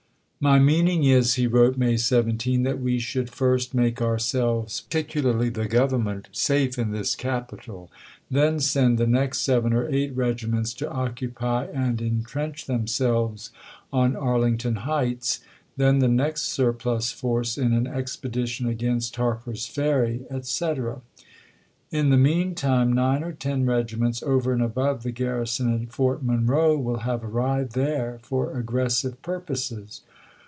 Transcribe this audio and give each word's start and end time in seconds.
"My 0.51 0.57
meaning 0.57 1.03
is," 1.03 1.35
he 1.35 1.45
wrote 1.45 1.77
May 1.77 1.97
17," 1.97 2.63
that 2.63 2.81
we 2.81 2.97
should 2.97 3.29
first 3.29 3.75
make 3.75 4.01
ourselves, 4.01 4.81
particularly 4.81 5.49
the 5.49 5.67
Government, 5.67 6.29
safe 6.31 6.79
in 6.79 6.89
this 6.89 7.13
capital; 7.13 7.91
then 8.31 8.59
send 8.59 8.97
the 8.97 9.05
next 9.05 9.41
seven 9.41 9.71
or 9.71 9.87
eight 9.93 10.15
regi 10.17 10.47
ments 10.47 10.73
to 10.73 10.89
occupy 10.89 11.65
and 11.71 12.01
intrench 12.01 12.65
themselves 12.65 13.51
on 13.93 14.15
Arlington 14.15 14.77
Heights; 14.77 15.41
then 15.77 15.99
the 15.99 16.07
next 16.07 16.41
surplus 16.45 17.11
force 17.11 17.55
in 17.55 17.71
an 17.71 17.85
expedition 17.85 18.67
against 18.67 19.17
Harper's 19.17 19.67
Ferry, 19.67 20.25
etc. 20.31 21.01
In 21.91 22.09
the 22.09 22.17
mean 22.17 22.55
time 22.55 22.91
nine 22.91 23.23
or 23.23 23.33
ten 23.33 23.63
regiments, 23.67 24.23
over 24.23 24.51
and 24.53 24.63
above 24.63 25.03
the 25.03 25.11
garrison 25.11 25.71
at 25.83 25.93
Fort 25.93 26.23
Monroe, 26.23 26.79
will 26.79 27.01
have 27.01 27.23
arrived 27.23 27.73
there 27.73 28.17
for 28.23 28.57
aggressive 28.57 29.21
purposes. 29.21 30.01